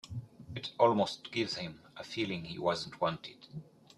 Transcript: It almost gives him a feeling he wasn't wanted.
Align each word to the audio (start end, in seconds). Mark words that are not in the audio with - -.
It 0.55 0.71
almost 0.79 1.31
gives 1.31 1.57
him 1.57 1.79
a 1.95 2.03
feeling 2.03 2.45
he 2.45 2.57
wasn't 2.57 2.99
wanted. 2.99 3.45